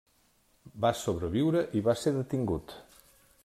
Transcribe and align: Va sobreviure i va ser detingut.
Va 0.85 0.91
sobreviure 1.01 1.61
i 1.81 1.83
va 1.91 1.97
ser 2.05 2.17
detingut. 2.19 2.77